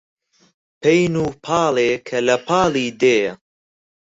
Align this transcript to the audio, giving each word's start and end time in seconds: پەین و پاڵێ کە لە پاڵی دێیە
پەین 0.81 1.13
و 1.23 1.27
پاڵێ 1.45 1.91
کە 2.07 2.17
لە 2.27 2.35
پاڵی 2.47 2.87
دێیە 3.01 3.33